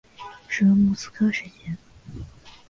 [0.47, 1.77] 使用莫斯科时间。